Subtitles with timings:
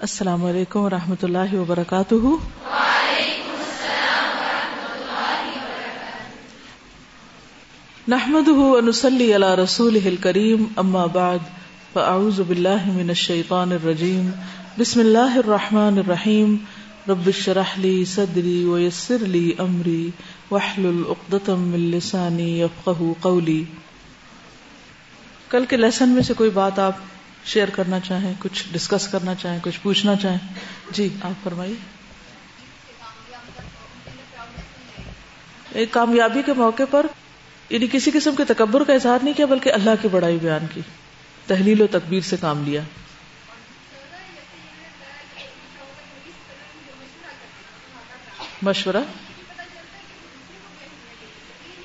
[0.00, 2.14] السلام علیکم و رحمۃ اللہ وبرکاتہ۔
[8.08, 11.38] نحمد ونسلی علی رسول کریم اما بعد،
[11.92, 14.30] فاعوذ باللہ من الشیطان الرجیم۔
[14.78, 16.56] بسم اللہ الرحمن الرحیم۔
[17.08, 20.10] رب اشرح لی صدری ویسر لی امری۔
[20.50, 23.64] واحلل عقدۃ من لسانی یفقهوا قولی۔
[25.48, 26.92] کل کے لیسن میں سے کوئی بات آپ
[27.46, 30.38] شیئر کرنا چاہیں، کچھ ڈسکس کرنا چاہیں، کچھ پوچھنا چاہیں۔
[30.90, 31.74] جی آپ فرمائیے۔
[35.72, 37.06] ایک کامیابی کے موقع پر
[37.70, 40.80] یعنی کسی قسم کے تکبر کا اظہار نہیں کیا، بلکہ اللہ کی بڑائی بیان کی،
[41.46, 42.80] تحلیل و تکبیر سے کام لیا۔
[48.62, 48.96] مشورہ۔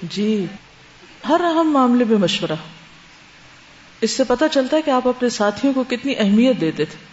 [0.03, 0.45] جی
[1.29, 2.80] ہر اہم معاملے میں مشورہ۔
[4.01, 7.11] اس سے پتا چلتا ہے کہ آپ اپنے ساتھیوں کو کتنی اہمیت دیتے تھے۔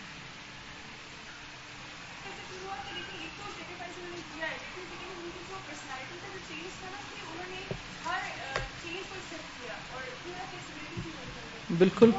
[11.79, 12.11] بالکل۔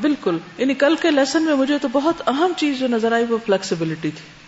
[0.00, 3.38] بالکل۔ یعنی کل کے لیسن میں مجھے تو بہت اہم چیز جو نظر آئی وہ
[3.46, 4.43] فلیکسیبلٹی تھی۔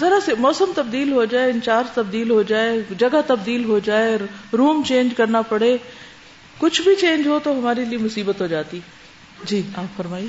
[0.00, 4.18] ذرا سے موسم تبدیل ہو جائے، انچارج تبدیل ہو جائے، جگہ تبدیل ہو جائے،
[4.52, 5.76] روم چینج کرنا پڑے،
[6.58, 8.80] کچھ بھی چینج ہو تو ہمارے لیے مصیبت ہو جاتی۔
[9.44, 10.28] جی آپ فرمائیے۔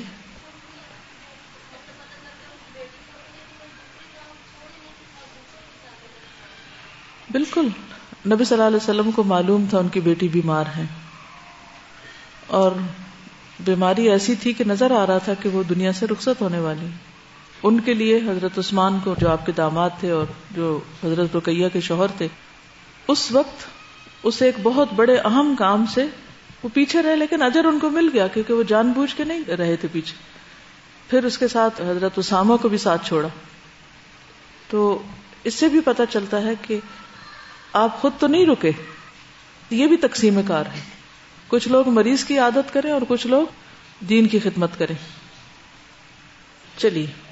[7.30, 7.68] بالکل،
[8.26, 10.84] نبی صلی اللہ علیہ وسلم کو معلوم تھا ان کی بیٹی بیمار ہے۔
[12.46, 12.72] اور
[13.60, 16.86] بیماری ایسی تھی کہ نظر آ رہا تھا کہ وہ دنیا سے رخصت ہونے والی۔
[17.62, 21.68] ان کے لیے حضرت عثمان کو جو آپ کے داماد تھے اور جو حضرت رقیہ
[21.72, 22.28] کے شوہر تھے،
[23.08, 23.64] اس وقت
[24.22, 26.06] اسے ایک بہت بڑے اہم کام سے
[26.62, 29.44] وہ پیچھے رہے، لیکن اجر ان کو مل گیا کیونکہ وہ جان بوجھ کے نہیں
[29.44, 30.14] رہے تھے پیچھے۔
[31.10, 33.28] پھر اس کے ساتھ حضرت اسامہ کو بھی ساتھ چھوڑا۔
[34.68, 35.02] تو
[35.44, 36.78] اس سے بھی پتا چلتا ہے کہ
[37.72, 38.70] آپ خود تو نہیں رکے،
[39.70, 40.80] یہ بھی تقسیم کار ہے۔
[41.48, 43.46] کچھ لوگ مریض کی عادت کریں اور کچھ لوگ
[44.04, 44.94] دین کی خدمت کریں۔
[46.76, 47.31] چلیے۔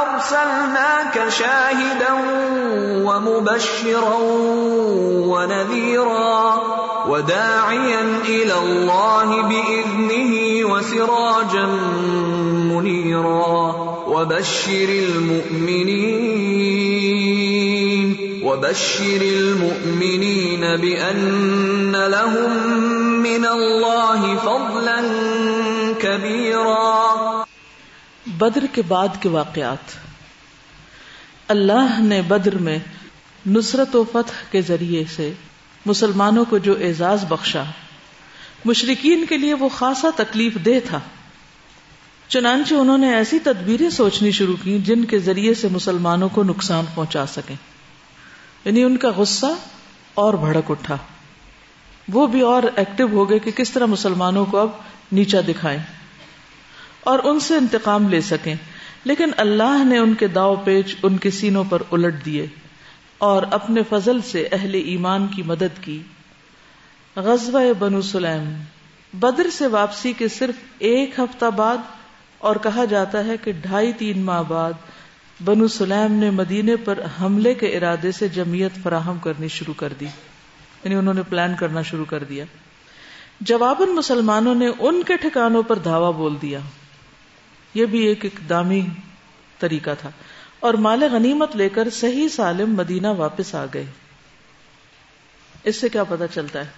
[0.02, 2.12] أرسلناك شاهدا
[3.06, 4.18] ومبشرا
[5.32, 6.62] ونذيرا
[7.08, 10.32] وداعيا إلى الله بإذنه
[10.72, 11.66] وسراجا
[12.72, 13.56] منيرا
[14.08, 16.83] وبشر المؤمنين
[18.54, 22.69] وبشر المؤمنين بأن لهم
[23.20, 25.00] من الله فضلا
[25.98, 27.44] كبيرا.
[28.26, 30.04] بدر کے بعد کے واقعات.
[31.48, 32.78] اللہ نے بدر میں
[33.47, 35.32] نصرت و فتح کے ذریعے سے
[35.87, 37.62] مسلمانوں کو جو اعزاز بخشا
[38.64, 41.00] مشرقین کے لیے وہ خاصا تکلیف دہ تھا۔
[42.28, 46.84] چنانچہ انہوں نے ایسی تدبیریں سوچنی شروع کی جن کے ذریعے سے مسلمانوں کو نقصان
[46.94, 47.73] پہنچا سکیں۔
[48.64, 49.47] یعنی ان کا غصہ
[50.14, 50.97] اور بھڑک اٹھا۔
[52.12, 54.69] وہ بھی اور ایکٹیو ہو گئے کہ کس طرح مسلمانوں کو اب
[55.12, 55.78] نیچا دکھائیں
[57.00, 58.54] اور ان سے انتقام لے سکیں۔
[59.04, 62.47] لیکن اللہ نے ان کے داؤ پیچ ان کے سینوں پر الٹ دیے
[63.19, 66.02] اور اپنے فضل سے اہل ایمان کی مدد کی۔
[67.16, 68.62] غزوہ بنو سلیم
[69.12, 71.76] بدر سے واپسی کے صرف ایک ہفتہ بعد
[72.38, 74.72] اور کہا جاتا ہے کہ ڈھائی تین ماہ بعد
[75.40, 80.04] بنو سلیم نے مدینے پر حملے کے ارادے سے جمعیت فراہم کرنی شروع کر دی۔
[80.84, 82.44] یعنی انہوں نے پلان کرنا شروع کر دیا۔
[83.40, 86.58] جواباً مسلمانوں نے ان کے ٹھکانوں پر دھاوا بول دیا۔
[87.74, 88.86] یہ بھی ایک اقدامی
[89.58, 90.10] طریقہ تھا۔
[90.60, 93.86] اور مال غنیمت لے کر صحیح سالم مدینہ واپس آ گئے۔
[95.64, 96.70] اس سے کیا پتا چلتا ہے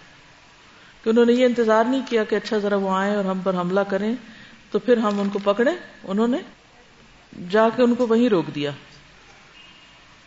[1.04, 3.54] کہ انہوں نے یہ انتظار نہیں کیا کہ اچھا ذرا وہ آئے اور ہم پر
[3.54, 4.14] حملہ کریں
[4.70, 5.70] تو پھر ہم ان کو پکڑے
[6.04, 6.38] انہوں نے
[7.50, 8.70] جا کے ان کو وہیں روک دیا۔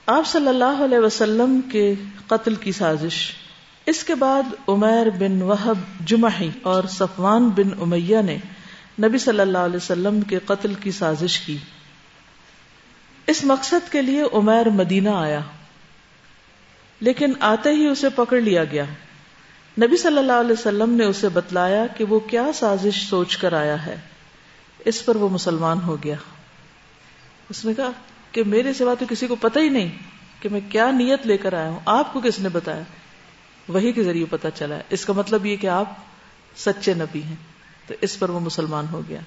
[0.06, 1.94] آپ صلی اللہ علیہ وسلم کے
[2.28, 3.32] قتل کی سازش۔
[3.86, 8.38] اس کے بعد عمیر بن وہب جمحی اور صفوان بن امیہ نے
[9.04, 11.58] نبی صلی اللہ علیہ وسلم کے قتل کی سازش کی۔
[13.28, 15.40] اس مقصد کے لیے عمیر مدینہ آیا۔
[17.00, 18.84] لیکن آتے ہی اسے پکڑ لیا گیا۔
[19.82, 23.86] نبی صلی اللہ علیہ وسلم نے اسے بتلایا کہ وہ کیا سازش سوچ کر آیا
[23.86, 23.96] ہے۔
[24.86, 26.16] اس پر وہ مسلمان ہو گیا۔
[27.50, 27.92] اس نے کہا
[28.32, 29.98] کہ میرے سوا تو کسی کو پتہ ہی نہیں
[30.40, 32.82] کہ میں کیا نیت لے کر آیا ہوں۔ آپ کو کس نے بتایا؟
[33.68, 35.94] وہی کے ذریعے پتا چلا ہے۔ اس کا مطلب یہ کہ آپ
[36.56, 37.36] سچے نبی ہیں۔
[37.88, 39.20] تو اس پر وہ مسلمان ہو گیا۔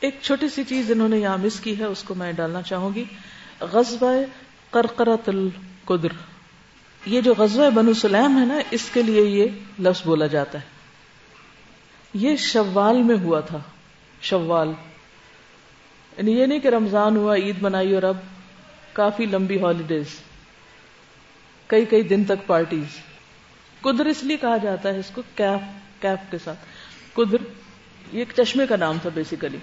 [0.00, 2.94] ایک چھوٹی سی چیز انہوں نے یہاں مس کی ہے، اس کو میں ڈالنا چاہوں
[2.94, 3.04] گی۔
[3.60, 4.04] غزب
[4.70, 6.08] کرکرت القدر۔
[7.06, 9.46] یہ جو غزوہ بنو سلیم ہے نا، اس کے لیے یہ
[9.78, 10.64] لفظ بولا جاتا ہے۔
[12.14, 13.58] یہ شوال میں ہوا تھا،
[14.20, 14.72] شوال۔
[16.18, 18.16] یعنی یہ نہیں کہ رمضان ہوا، عید منائی اور اب
[18.92, 20.06] کافی لمبی ہالیڈیز
[21.66, 22.84] کئی کئی دن تک پارٹیز
[23.80, 25.60] قدر اس لیے کہا جاتا ہے اس کو کیف
[26.02, 26.58] کیف کے ساتھ۔
[27.14, 27.36] قدر،
[28.12, 29.58] یہ ایک چشمے کا نام تھا بیسیکلی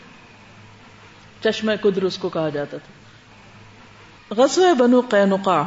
[1.44, 3.01] چشمہ قدر اس کو کہا جاتا تھا۔
[4.36, 5.63] غزوہ بنو قینقا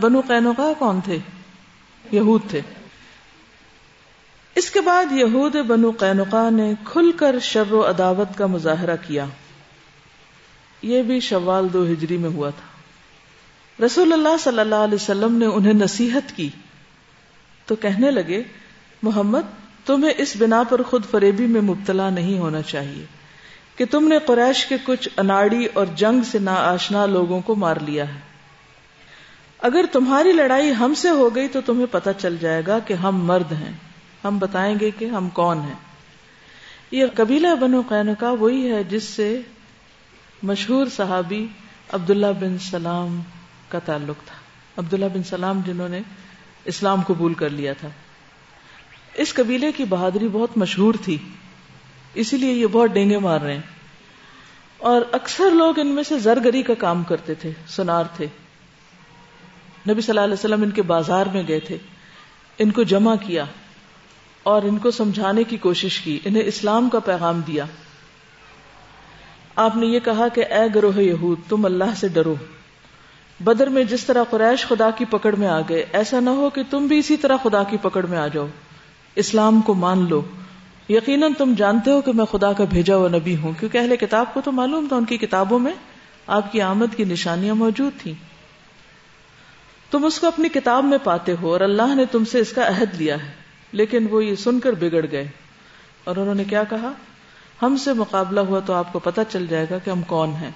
[0.00, 1.18] بنو قینقا کون تھے؟
[2.12, 2.60] یہود تھے۔
[4.54, 9.26] اس کے بعد یہود بنو قینقا نے کھل کر شر و عداوت کا مظاہرہ کیا۔
[10.82, 12.72] یہ بھی شوال دو ہجری میں ہوا تھا۔
[13.84, 16.48] رسول اللہ صلی اللہ علیہ وسلم نے انہیں نصیحت کی۔
[17.66, 18.42] تو کہنے لگے،
[19.02, 19.40] محمد،
[19.84, 23.04] تمہیں اس بنا پر خود فریبی میں مبتلا نہیں ہونا چاہیے
[23.76, 27.76] کہ تم نے قریش کے کچھ اناڑی اور جنگ سے نا آشنا لوگوں کو مار
[27.76, 28.20] لیا ہے۔
[29.58, 33.24] اگر تمہاری لڑائی ہم سے ہو گئی تو تمہیں پتہ چل جائے گا کہ ہم
[33.24, 33.72] مرد ہیں۔
[34.24, 35.74] ہم بتائیں گے کہ ہم کون ہیں۔
[36.90, 39.40] یہ قبیلہ بنو قینقا وہی ہے جس سے
[40.42, 41.46] مشہور صحابی
[41.92, 43.20] عبداللہ بن سلام
[43.68, 44.34] کا تعلق تھا۔
[44.76, 46.00] عبداللہ بن سلام جنہوں نے
[46.64, 47.88] اسلام قبول کر لیا تھا۔
[49.14, 51.18] اس قبیلے کی بہادری بہت مشہور تھی،
[52.14, 53.62] اسی لیے یہ بہت ڈینگے مار رہے ہیں۔
[54.78, 58.26] اور اکثر لوگ ان میں سے زرگری کا کام کرتے تھے، سنار تھے۔
[59.88, 61.78] نبی صلی اللہ علیہ وسلم ان کے بازار میں گئے تھے۔
[62.58, 63.44] ان کو جمع کیا
[64.42, 67.64] اور ان کو سمجھانے کی کوشش کی، انہیں اسلام کا پیغام دیا۔
[69.56, 72.34] آپ نے یہ کہا کہ اے گروہ یہود، تم اللہ سے ڈرو۔
[73.40, 76.62] بدر میں جس طرح قریش خدا کی پکڑ میں آ گئے، ایسا نہ ہو کہ
[76.70, 78.46] تم بھی اسی طرح خدا کی پکڑ میں آ جاؤ۔
[79.14, 80.22] اسلام کو مان لو۔
[80.88, 84.34] یقیناً تم جانتے ہو کہ میں خدا کا بھیجا ہوا نبی ہوں، کیونکہ اہل کتاب
[84.34, 85.72] کو تو معلوم تھا، ان کی کتابوں میں
[86.26, 88.14] آپ کی آمد کی نشانیاں موجود تھیں۔
[89.90, 92.68] تم اس کو اپنی کتاب میں پاتے ہو اور اللہ نے تم سے اس کا
[92.68, 93.32] عہد لیا ہے،
[93.72, 95.28] لیکن وہ یہ سن کر بگڑ گئے۔
[96.04, 96.92] اور انہوں نے کیا کہا؟
[97.62, 100.50] ہم سے مقابلہ ہوا تو آپ کو پتا چل جائے گا کہ ہم کون ہیں۔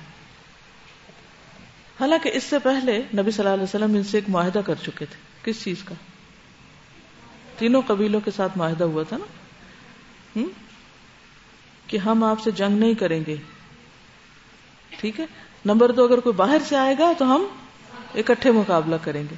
[2.01, 5.05] حالانکہ اس سے پہلے نبی صلی اللہ علیہ وسلم ان سے ایک معاہدہ کر چکے
[5.05, 5.95] تھے۔ کس چیز کا؟
[7.59, 9.27] تینوں قبیلوں کے ساتھ معاہدہ ہوا تھا نا۔
[11.87, 13.37] کہ ہم آپ سے جنگ نہیں کریں گے۔
[14.91, 15.27] ٹھیک ہے؟
[15.65, 17.45] نمبر دو، اگر کوئی باہر سے آئے گا تو ہم
[18.15, 19.35] اکٹھے مقابلہ کریں گے۔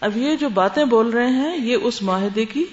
[0.00, 2.64] اب یہ جو باتیں بول رہے ہیں، یہ اس معاہدے کی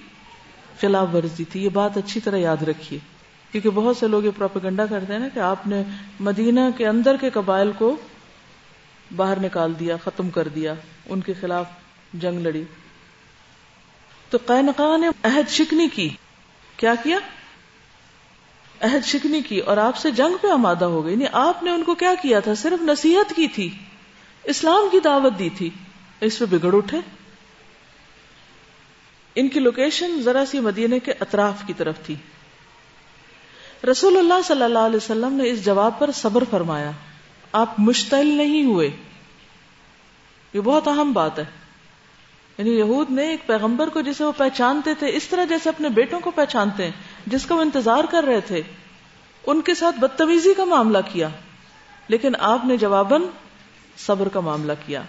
[0.81, 3.16] خلاف ورزی تھی۔ یہ بات اچھی طرح یاد رکھیے۔
[3.51, 5.83] کیونکہ بہت سے لوگ یہ پروپیگنڈا کرتے ہیں نا کہ آپ نے
[6.19, 7.95] مدینہ کے اندر کے قبائل کو
[9.15, 10.73] باہر نکال دیا، ختم کر دیا،
[11.05, 11.65] ان کے خلاف
[12.13, 12.63] جنگ لڑی۔
[14.29, 16.09] تو قینقا نے عہد شکنی کی۔
[16.77, 17.17] کیا کیا؟
[18.81, 21.83] عہد شکنی کی اور آپ سے جنگ پہ آمادہ ہو گئی۔ یعنی آپ نے ان
[21.83, 23.69] کو کیا کیا تھا؟ صرف نصیحت کی تھی۔
[24.43, 25.69] اسلام کی دعوت دی تھی۔
[26.21, 26.99] اس پہ بگڑ اٹھے۔
[29.35, 32.15] ان کی لوکیشن ذرا سی مدینے کے اطراف کی طرف تھی۔
[33.91, 36.91] رسول اللہ صلی اللہ علیہ وسلم نے اس جواب پر صبر فرمایا۔
[37.51, 38.89] آپ مشتعل نہیں ہوئے۔
[40.53, 41.45] یہ بہت اہم بات ہے۔
[42.57, 46.19] یعنی یہود نے ایک پیغمبر کو جسے وہ پہچانتے تھے، اس طرح جیسے اپنے بیٹوں
[46.19, 46.91] کو پہچانتے ہیں،
[47.27, 48.61] جس کا وہ انتظار کر رہے تھے۔
[49.45, 51.27] ان کے ساتھ بدتمیزی کا معاملہ کیا۔
[52.07, 53.21] لیکن آپ نے جواباً
[53.97, 55.01] صبر کا معاملہ کیا۔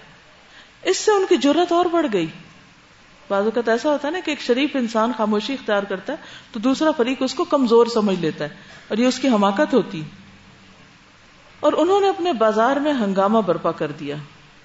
[0.82, 2.26] اس سے ان کی ضرورت اور بڑھ گئی۔
[3.28, 6.18] بعض اوقات ایسا ہوتا ہے نا کہ ایک شریف انسان خاموشی اختیار کرتا ہے
[6.52, 8.48] تو دوسرا فریق اس کو کمزور سمجھ لیتا ہے
[8.88, 10.02] اور یہ اس کی حماقت ہوتی
[11.60, 14.16] اور انہوں نے اپنے بازار میں ہنگامہ برپا کر دیا،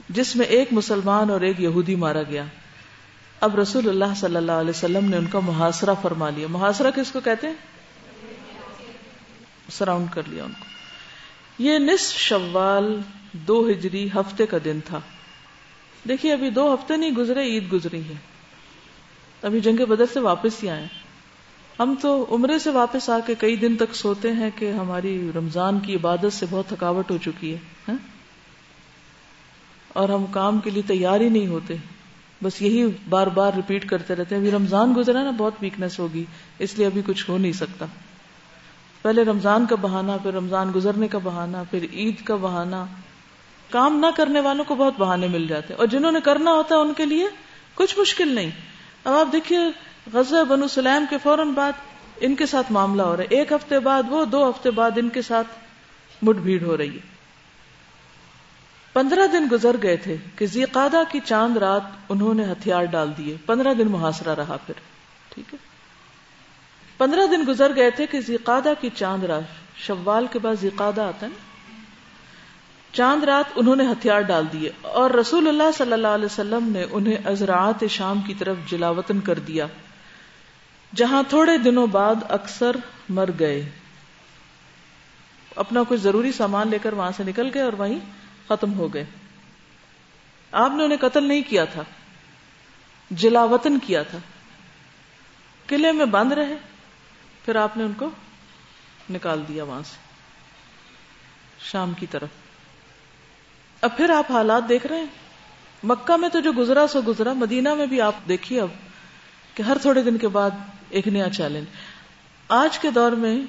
[0.09, 2.43] جس میں ایک مسلمان اور ایک یہودی مارا گیا۔
[3.41, 7.11] اب رسول اللہ صلی اللہ علیہ وسلم نے ان کا محاصرہ فرما لیا۔ محاصرہ کس
[7.11, 7.55] کو کہتے ہیں؟
[9.71, 10.65] سراؤنڈ کر لیا ان کو۔
[11.59, 13.01] یہ نصف شوال
[13.31, 14.99] دو ہجری ہفتے کا دن تھا۔
[16.07, 18.32] دیکھیے ابھی دو ہفتے نہیں گزرے، عید گزری ہے۔
[19.43, 20.87] ابھی جنگ بدر سے واپس ہی آئے
[21.79, 25.79] ہم تو عمرے سے واپس آ کے کئی دن تک سوتے ہیں کہ ہماری رمضان
[25.79, 27.57] کی عبادت سے بہت تھکاوٹ ہو چکی ہے
[27.87, 27.95] ہاں؟
[29.87, 31.75] اور ہم کام کے لیے تیار ہی نہیں ہوتے۔
[32.43, 36.25] بس یہی بار بار ریپیٹ کرتے رہتے ہیں۔ ابھی رمضان گزرا نا، بہت ویکنیس ہوگی،
[36.59, 37.85] اس لیے ابھی کچھ ہو نہیں سکتا۔
[39.01, 42.85] پہلے رمضان کا بہانا پھر رمضان گزرنے کا بہانا پھر عید کا بہانا
[43.69, 46.79] کام نہ کرنے والوں کو بہت بہانے مل جاتے اور جنہوں نے کرنا ہوتا ہے
[46.79, 47.27] ان کے لیے
[47.75, 48.49] کچھ مشکل نہیں۔
[49.03, 49.59] اب آپ دیکھیے
[50.13, 51.71] غزہ بنو سلیم کے فوراً بعد
[52.19, 55.09] ان کے ساتھ معاملہ ہو رہا ہے۔ ایک ہفتے بعد وہ، دو ہفتے بعد ان
[55.09, 55.47] کے ساتھ
[56.21, 57.13] مٹ بھیڑ ہو رہی ہے۔
[58.93, 63.37] پندرہ دن گزر گئے تھے کہ زیقادہ کی چاند رات انہوں نے ہتھیار ڈال دیے۔
[63.45, 64.73] پندرہ دن محاصرہ رہا پھر۔
[65.29, 65.59] ٹھیک ہے۔
[66.97, 69.43] پندرہ دن گزر گئے تھے کہ زیقادہ کی چاند رات
[69.75, 71.52] شوال کے بعد زقادہ آتا ہے۔
[72.93, 76.85] چاند رات انہوں نے ہتھیار ڈال دیے اور رسول اللہ صلی اللہ علیہ وسلم نے
[76.91, 79.65] انہیں ازراعت شام کی طرف جلاوطن کر دیا،
[80.95, 82.75] جہاں تھوڑے دنوں بعد اکثر
[83.09, 83.69] مر گئے۔
[85.55, 87.99] اپنا کچھ ضروری سامان لے کر وہاں سے نکل گئے اور وہیں
[88.47, 89.05] ختم ہو گئے۔
[90.51, 91.83] آپ نے انہیں قتل نہیں کیا تھا،
[93.11, 94.17] جلاوطن کیا تھا۔
[95.67, 96.55] قلعے میں بند رہے،
[97.45, 98.09] پھر آپ نے ان کو
[99.09, 99.97] نکال دیا وہاں سے،
[101.59, 102.42] شام کی طرف۔
[103.83, 105.05] اب پھر آپ حالات دیکھ رہے ہیں۔
[105.83, 108.67] مکہ میں تو جو گزرا سو گزرا، مدینہ میں بھی آپ دیکھیے اب
[109.53, 110.49] کہ ہر تھوڑے دن کے بعد
[110.89, 111.65] ایک نیا چیلنج۔
[112.47, 113.41] آج کے دور میں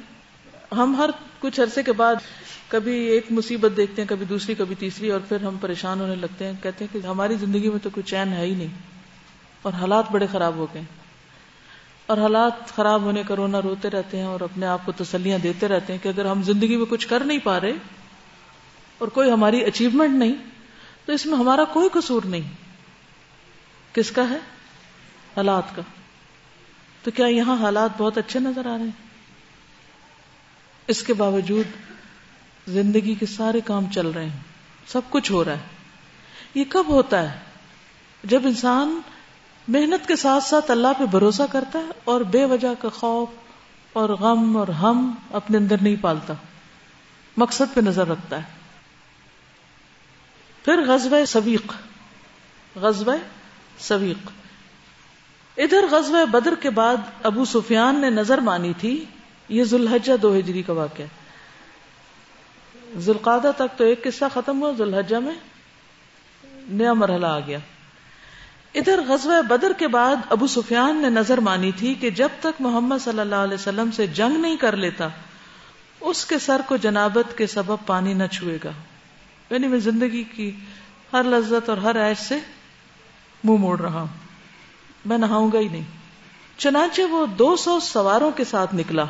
[0.75, 1.11] ہم ہر
[1.41, 2.15] کچھ عرصے کے بعد
[2.69, 6.47] کبھی ایک مصیبت دیکھتے ہیں، کبھی دوسری، کبھی تیسری، اور پھر ہم پریشان ہونے لگتے
[6.47, 8.69] ہیں، کہتے ہیں کہ ہماری زندگی میں تو کوئی چین ہے ہی نہیں۔
[9.63, 10.83] اور حالات بڑے خراب ہو گئے
[12.07, 15.69] اور حالات خراب ہونے کا رونا روتے رہتے ہیں اور اپنے آپ کو تسلیاں دیتے
[15.69, 17.73] رہتے ہیں کہ اگر ہم زندگی میں کچھ کر نہیں پا رہے
[18.99, 20.35] اور کوئی ہماری اچیومنٹ نہیں،
[21.07, 22.53] تو اس میں ہمارا کوئی قصور نہیں۔
[23.95, 24.39] کس کا ہے؟
[25.37, 25.83] حالات کا۔
[27.03, 29.07] تو کیا یہاں حالات بہت اچھے نظر آ رہے ہیں؟
[30.87, 31.67] اس کے باوجود
[32.69, 34.39] زندگی کے سارے کام چل رہے ہیں۔
[34.87, 35.63] سب کچھ ہو رہا ہے۔
[36.55, 37.39] یہ کب ہوتا ہے؟
[38.25, 39.01] جب انسان
[39.69, 43.29] محنت کے ساتھ ساتھ اللہ پہ بھروسہ کرتا ہے اور بے وجہ کا خوف
[43.93, 46.35] اور غم اور ہم اپنے اندر نہیں پالتا۔
[47.37, 48.64] مقصد پہ نظر رکھتا ہے۔
[50.65, 51.73] پھر غزوہ سویق
[52.77, 53.17] غزوہ
[53.79, 54.31] سویق۔
[55.57, 59.05] ادھر غزوہ بدر کے بعد ابو سفیان نے نظر مانی تھی،
[59.49, 61.05] یہ ذوالحجہ دو ہجری کا واقعہ
[62.97, 65.35] ذوالقادہ تک تو ایک قصہ ختم ہوا، ذوالحجہ میں
[66.69, 67.59] نیا مرحلہ آ گیا۔
[68.75, 73.05] ادھر غزوہ بدر کے بعد ابو سفیان نے نظر مانی تھی کہ جب تک محمد
[73.05, 75.09] صلی اللہ علیہ وسلم سے جنگ نہیں کر لیتا،
[76.01, 78.71] اس کے سر کو جنابت کے سبب پانی نہ چھوئے گا۔
[79.51, 80.51] یعنی میں زندگی کی
[81.13, 82.39] ہر لذت اور ہر عیش سے
[83.45, 84.07] منہ موڑ رہا ہوں۔
[85.05, 85.83] میں نہاؤں گا ہی نہیں۔
[86.57, 89.05] چنانچہ وہ دو سو سواروں کے ساتھ نکلا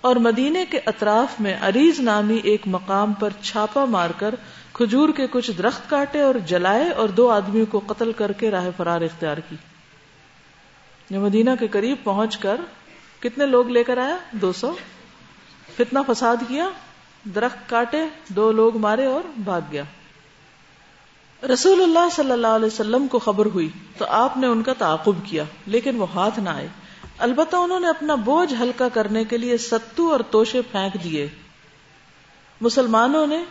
[0.00, 4.34] اور مدینے کے اطراف میں عریض نامی ایک مقام پر چھاپا مار کر
[4.72, 8.68] کھجور کے کچھ درخت کاٹے اور جلائے اور دو آدمیوں کو قتل کر کے راہ
[8.76, 9.56] فرار اختیار کی۔
[11.16, 12.60] مدینہ کے قریب پہنچ کر
[13.20, 14.74] کتنے لوگ لے کر آیا؟ دو سو۔
[15.76, 16.68] فتنا فساد کیا؟
[17.24, 19.82] درخت کاٹے، دو لوگ مارے اور بھاگ گیا۔
[21.52, 25.12] رسول اللہ صلی اللہ علیہ وسلم کو خبر ہوئی تو آپ نے ان کا تعاقب
[25.24, 26.68] کیا، لیکن وہ ہاتھ نہ آئے۔
[27.18, 31.28] البتہ انہوں نے اپنا بوجھ ہلکا کرنے کے لیے ستو اور توشے پھینک دیے۔
[32.60, 33.44] مسلمانوں نے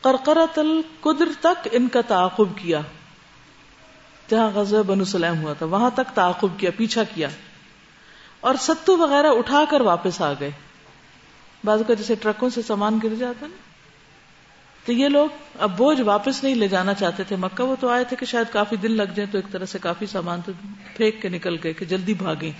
[0.00, 2.80] قرقرت القدر تک ان کا تعاقب کیا۔
[4.28, 7.28] جہاں غزہ بنو سلیم ہوا تھا، وہاں تک تعاقب کیا، پیچھا کیا۔
[8.40, 10.50] اور ستو وغیرہ اٹھا کر واپس آ گئے۔
[11.66, 13.56] بعض کا جیسے ٹرکوں سے سامان گر جاتا نا۔
[14.84, 18.04] تو یہ لوگ اب بوجھ واپس نہیں لے جانا چاہتے تھے۔ مکہ وہ تو آئے
[18.04, 20.52] تھے کہ شاید کافی دن لگ جائے تو ایک طرح سے کافی سامان تو
[20.96, 22.50] پھینک کے نکل گئے کہ جلدی بھاگیں۔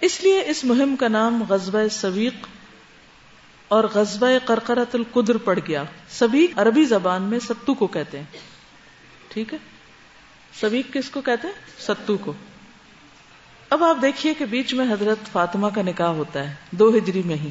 [0.00, 2.46] اس لیے اس مہم کا نام غزوہ سویق
[3.68, 8.24] اور غزوہ قرقرت القدر پڑ گیا۔ سبیق عربی زبان میں ستو کو کہتے ہیں۔
[9.28, 9.58] ٹھیک ہے؟
[10.60, 12.32] سبیق کس کو کہتے ہیں؟ ستو کو۔
[13.70, 17.36] اب آپ دیکھیے کہ بیچ میں حضرت فاطمہ کا نکاح ہوتا ہے، دو ہجری میں
[17.36, 17.50] ہی۔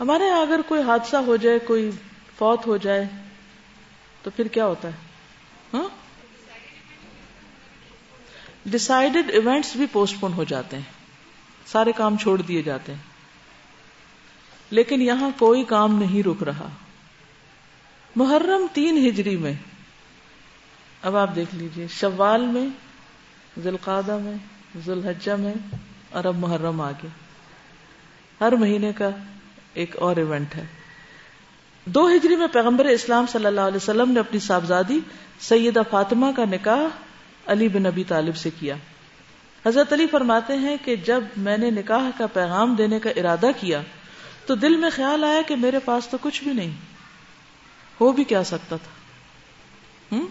[0.00, 1.90] ہمارے یہاں اگر کوئی حادثہ ہو جائے، کوئی
[2.38, 3.04] فوت ہو جائے،
[4.22, 4.92] تو پھر کیا ہوتا ہے؟
[5.74, 5.88] ہاں؟
[8.66, 10.82] ڈسائڈیڈ ایونٹس بھی پوسٹ پون ہو جاتے ہیں۔
[11.66, 13.00] سارے کام چھوڑ دیے جاتے ہیں۔
[14.70, 16.68] لیکن یہاں کوئی کام نہیں رک رہا۔
[18.16, 19.54] محرم تین ہجری میں۔
[21.02, 22.68] اب آپ دیکھ لیجیے، شوال میں
[23.60, 24.34] ذوالقادہ میں،
[24.84, 25.54] ذوالحجہ میں،
[26.10, 27.10] اور اب محرم آ گیا
[28.40, 29.08] ہر مہینے کا
[29.74, 30.66] ایک اور ایونٹ ہے۔
[31.84, 35.00] دو ہجری میں پیغمبر اسلام صلی اللہ علیہ وسلم نے اپنی صاحبزادی
[35.40, 36.96] سیدہ فاطمہ کا نکاح
[37.46, 38.74] علی بن نبی طالب سے کیا۔
[39.66, 43.82] حضرت علی فرماتے ہیں کہ جب میں نے نکاح کا پیغام دینے کا ارادہ کیا
[44.46, 46.70] تو دل میں خیال آیا کہ میرے پاس تو کچھ بھی نہیں۔
[48.00, 48.90] ہو بھی کیا سکتا تھا۔
[50.16, 50.26] ہم؟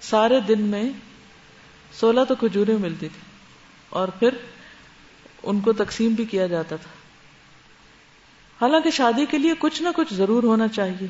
[0.00, 0.84] سارے دن میں
[2.00, 3.20] سولہ تو کھجوریں ملتی تھی
[3.90, 4.28] اور پھر
[5.42, 6.99] ان کو تقسیم بھی کیا جاتا تھا۔
[8.60, 11.06] حالانکہ شادی کے لیے کچھ نہ کچھ ضرور ہونا چاہیے۔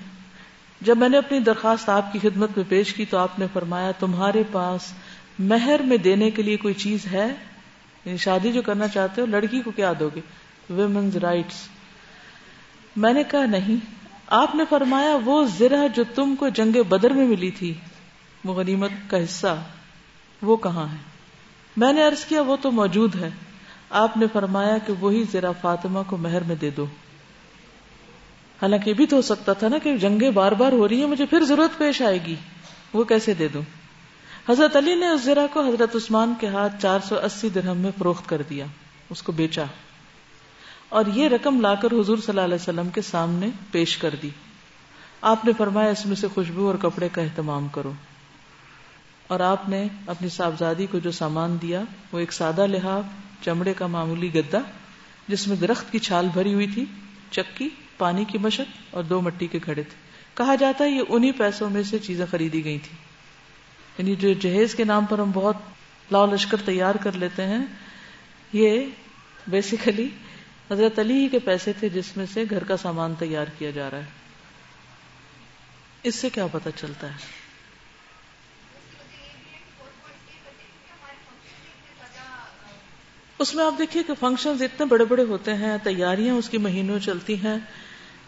[0.80, 3.90] جب میں نے اپنی درخواست آپ کی خدمت میں پیش کی تو آپ نے فرمایا،
[3.90, 4.92] تمہارے پاس
[5.38, 7.34] مہر میں دینے کے لیے کوئی چیز ہے؟
[8.04, 10.20] یعنی شادی جو کرنا چاہتے ہو، لڑکی کو کیا دو گے؟
[10.70, 11.68] ویمنز رائٹس
[12.96, 13.76] میں نے کہا، نہیں۔
[14.26, 17.74] آپ نے فرمایا، وہ زرہ جو تم کو جنگ بدر میں ملی تھی
[18.44, 19.62] غنیمت کا حصہ،
[20.42, 20.96] وہ کہاں ہے؟
[21.76, 23.30] میں نے عرض کیا، وہ تو موجود ہے۔
[23.90, 26.86] آپ نے فرمایا کہ وہی ذرا فاطمہ کو مہر میں دے دو۔
[28.62, 31.08] حالانکہ یہ بھی تو ہو سکتا تھا نا کہ جنگیں بار بار ہو رہی ہیں،
[31.08, 32.34] مجھے پھر ضرورت پیش آئے گی۔
[32.92, 33.62] وہ کیسے دے دوں؟
[34.48, 37.90] حضرت علی نے اس زرا کو حضرت عثمان کے ہاتھ چار سو اسی درہم میں
[37.98, 38.66] فروخت کر دیا۔
[39.10, 39.64] اس کو بیچا۔
[40.88, 44.30] اور یہ رقم لا کر حضور صلی اللہ علیہ وسلم کے سامنے پیش کر دی۔
[45.20, 47.92] آپ نے فرمایا، اس میں سے خوشبو اور کپڑے کا اہتمام کرو۔
[49.26, 53.02] اور آپ نے اپنی صاحبزادی کو جو سامان دیا، وہ ایک سادہ لحاظ
[53.44, 54.58] چمڑے کا معمولی گدا
[55.28, 56.84] جس میں درخت کی چھال بھری ہوئی تھی،
[57.30, 57.68] چکی
[58.00, 59.98] پانی کی مشق اور دو مٹی کے کھڑے تھے۔
[60.34, 62.96] کہا جاتا ہے یہ انہی پیسوں میں سے چیزیں خریدی گئی تھی
[63.98, 65.56] یعنی جو جہیز کے نام پر ہم بہت
[66.10, 67.64] لاؤ لشکر تیار کر لیتے ہیں،
[68.52, 68.86] یہ
[69.48, 70.08] بیسیکلی
[70.70, 73.98] حضرت علی کے پیسے تھے جس میں سے گھر کا سامان تیار کیا جا رہا
[73.98, 74.10] ہے۔
[76.02, 77.40] اس سے کیا پتا چلتا ہے؟
[83.38, 86.98] اس میں آپ دیکھیے کہ فنکشن اتنے بڑے بڑے ہوتے ہیں، تیاریاں اس کی مہینوں
[86.98, 87.58] چلتی ہیں۔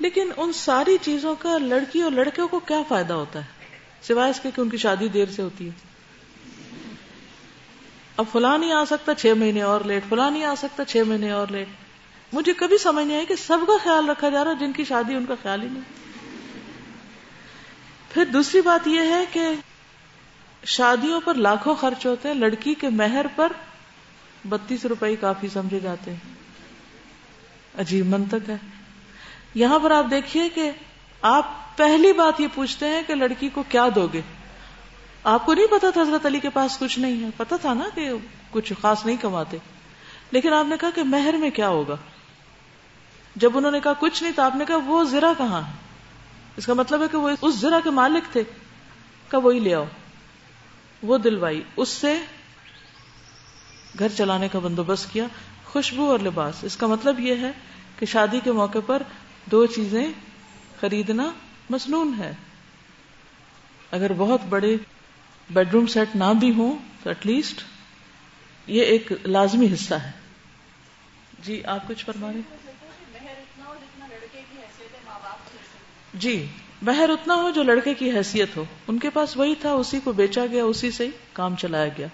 [0.03, 3.45] لیکن ان ساری چیزوں کا لڑکی اور لڑکوں کو کیا فائدہ ہوتا ہے؟
[4.03, 5.71] سوائے اس کے کہ ان کی شادی دیر سے ہوتی ہے۔
[8.17, 11.31] اب فلاں نہیں آ سکتا، چھ مہینے اور لیٹ، فلاں نہیں آ سکتا، چھ مہینے
[11.31, 11.69] اور لیٹ۔
[12.33, 15.15] مجھے کبھی سمجھ نہیں آئی کہ سب کا خیال رکھا جا رہا جن کی شادی
[15.15, 15.83] ان کا خیال ہی نہیں۔
[18.15, 19.49] پھر دوسری بات یہ ہے کہ
[20.65, 23.53] شادیوں پر لاکھوں خرچ ہوتے ہیں، لڑکی کے مہر پر
[24.49, 26.35] بتیس روپئے کافی سمجھے جاتے ہیں۔
[27.79, 28.82] عجیب منطق ہے۔
[29.55, 30.71] یہاں پر آپ دیکھیے کہ
[31.23, 34.21] آپ پہلی بات یہ پوچھتے ہیں کہ لڑکی کو کیا دو گے؟
[35.25, 37.85] آپ کو نہیں پتا تھا حضرت علی کے پاس کچھ نہیں ہے۔ پتا تھا نا
[37.95, 38.11] کہ
[38.51, 39.57] کچھ خاص نہیں کماتے۔
[40.31, 41.97] لیکن آپ نے کہا کہ مہر میں کیا ہوگا؟
[43.37, 45.73] جب انہوں نے کہا کچھ نہیں تو آپ نے کہا وہ زرا کہاں ہے؟
[46.57, 48.43] اس کا مطلب ہے کہ وہ اس زرا کے مالک تھے۔
[49.29, 49.85] کہ وہی لے آؤ۔
[51.03, 52.21] وہ دلوائی۔ اس سے
[53.99, 55.25] گھر چلانے کا بندوبست کیا۔
[55.65, 57.53] خوشبو اور لباس۔ اس کا مطلب یہ ہے
[57.99, 59.03] کہ شادی کے موقع پر
[59.47, 60.07] دو چیزیں
[60.81, 61.33] خریدنا
[61.71, 62.33] مصنون ہے۔
[63.91, 64.77] اگر بہت بڑے
[65.51, 67.61] بیڈ روم سیٹ نہ بھی ہوں تو ایٹ لیسٹ
[68.67, 70.11] یہ ایک لازمی حصہ ہے۔
[71.39, 72.41] جی آپ کچھ فرما رہے
[76.15, 76.47] جی
[76.83, 80.13] مہر اتنا ہو جو لڑکے کی حیثیت ہو۔ ان کے پاس وہی تھا، اسی کو
[80.13, 82.07] بیچا گیا، اسی سے ہی کام چلایا گیا۔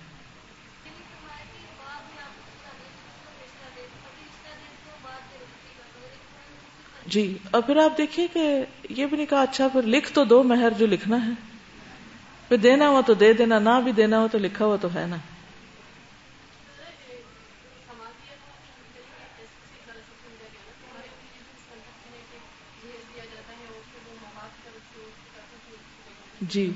[7.08, 10.42] جی اور پھر آپ دیکھیے کہ یہ بھی نہیں کہا اچھا پھر لکھ تو دو
[10.42, 11.30] مہر جو لکھنا ہے۔
[12.48, 15.06] پھر دینا ہوا تو دے دینا، نہ بھی دینا ہو تو لکھا ہوا تو ہے
[15.06, 15.16] نا۔
[26.40, 26.72] جی۔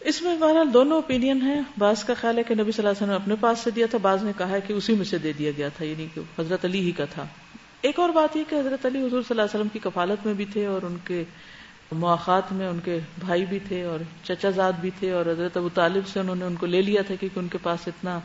[0.00, 2.96] اس میں بہرحال دونوں اوپینین ہیں۔ بعض کا خیال ہے کہ نبی صلی اللہ علیہ
[2.96, 5.18] وسلم نے اپنے پاس سے دیا تھا، بعض نے کہا ہے کہ اسی میں سے
[5.18, 7.26] دے دیا گیا تھا یعنی کہ حضرت علی ہی کا تھا۔
[7.84, 10.34] ایک اور بات یہ کہ حضرت علی حضور صلی اللہ علیہ وسلم کی کفالت میں
[10.34, 11.24] بھی تھے اور ان کے
[11.92, 15.68] مواقع میں ان کے بھائی بھی تھے اور چچا زاد بھی تھے اور حضرت ابو
[15.74, 18.20] طالب سے انہوں نے ان کو لے لیا تھا کیونکہ ان کے پاس اتنا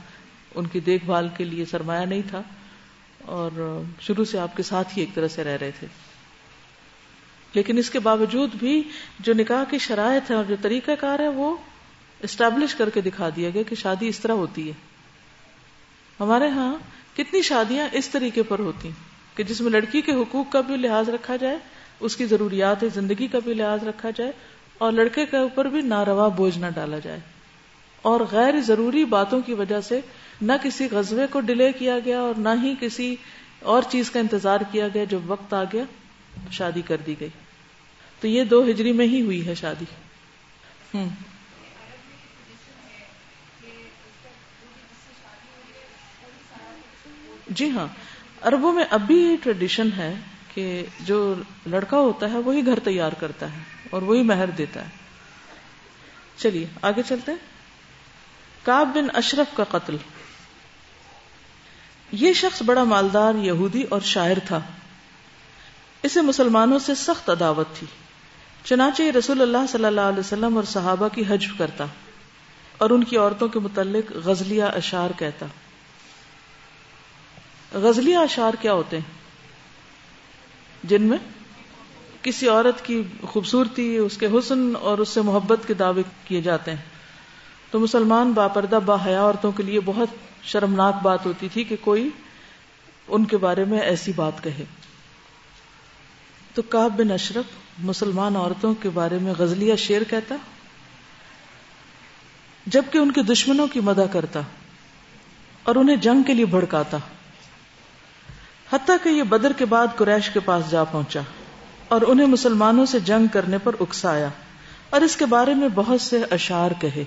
[0.56, 2.42] ان کی دیکھ بھال کے لیے سرمایہ نہیں تھا
[3.20, 5.88] اور شروع سے آپ کے ساتھ ہی ایک طرح سے رہ رہے تھے۔
[7.54, 8.84] لیکن اس کے باوجود بھی
[9.20, 11.56] جو نکاح کی شرائط ہے اور جو طریقہ کار ہے وہ
[12.20, 14.74] اسٹیبلش کر کے دکھا دیا گیا کہ شادی اس طرح ہوتی ہے۔
[16.20, 16.76] ہمارے ہاں
[17.14, 18.90] کتنی شادیاں اس طریقے پر ہوتی
[19.40, 21.58] کہ جس میں لڑکی کے حقوق کا بھی لحاظ رکھا جائے،
[22.00, 24.32] اس کی ضروریات زندگی کا بھی لحاظ رکھا جائے،
[24.78, 27.20] اور لڑکے کے اوپر بھی ناروا بوجھ نہ ڈالا جائے۔
[28.02, 30.00] اور غیر ضروری باتوں کی وجہ سے
[30.42, 33.16] نہ کسی غزبے کو ڈیلے کیا گیا اور نہ ہی کسی
[33.60, 35.84] اور چیز کا انتظار کیا گیا جب وقت آ گیا،
[36.52, 37.30] شادی کر دی گئی۔
[38.20, 39.86] تو یہ دو ہجری میں ہی ہوئی ہے شادی۔
[40.94, 41.10] ہوں۔
[47.48, 47.88] جی ہاں۔
[48.46, 50.16] اربوں میں اب بھی ٹریڈیشن ہے
[50.54, 53.58] کہ جو لڑکا ہوتا ہے وہی گھر تیار کرتا ہے
[53.92, 54.90] اور وہی مہر دیتا ہے۔
[56.38, 57.32] چلیے، آگے چلتے
[58.64, 59.98] کاب بن اشرف کا قتل۔
[62.12, 64.60] یہ شخص بڑا مالدار، یہودی اور شاعر تھا۔
[66.04, 67.88] اسے مسلمانوں سے سخت عداوت تھی۔
[68.64, 71.86] چنانچہ یہ رسول اللہ صلی اللہ علیہ وسلم اور صحابہ کی حجب کرتا
[72.78, 75.46] اور ان کی عورتوں کے متعلق غزلیہ اشار کہتا۔
[77.74, 79.20] غزلیہ اشار کیا ہوتے ہیں؟
[80.84, 81.18] جن میں
[82.22, 86.72] کسی عورت کی خوبصورتی، اس کے حسن اور اس سے محبت کے دعوے کیے جاتے
[86.72, 86.78] ہیں۔
[87.72, 90.10] تو مسلمان باپردہ، با حیا عورتوں کے لیے بہت
[90.44, 92.10] شرمناک بات ہوتی تھی کہ کوئی
[93.08, 94.64] ان کے بارے میں ایسی بات کہے۔
[96.54, 97.46] تو کاب بن اشرف
[97.80, 100.36] مسلمان عورتوں کے بارے میں غزلیہ شیر کہتا،
[102.66, 104.42] جبکہ ان کے دشمنوں کی مدہ کرتا
[105.64, 106.98] اور انہیں جنگ کے لیے بھڑکاتا۔
[108.74, 111.20] حتیٰ کہ یہ بدر کے بعد قریش کے پاس جا پہنچا
[111.88, 114.30] اور انہیں مسلمانوں سے جنگ کرنے پر اکسایا
[114.90, 117.04] اور اس کے بارے میں بہت سے اشار کہے۔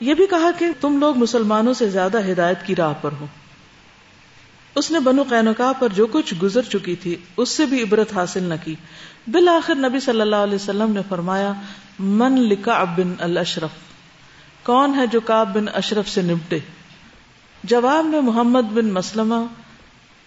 [0.00, 3.26] یہ بھی کہا کہ تم لوگ مسلمانوں سے زیادہ ہدایت کی راہ پر ہو۔
[4.74, 8.42] اس نے بنو قینقا پر جو کچھ گزر چکی تھی، اس سے بھی عبرت حاصل
[8.42, 8.74] نہ کی۔
[9.26, 11.52] بالآخر نبی صلی اللہ علیہ وسلم نے فرمایا،
[11.98, 13.70] من لکا بن الاشرف
[14.62, 16.58] کون ہے جو کاب بن اشرف سے نمٹے؟
[17.64, 19.34] جواب میں محمد بن مسلمہ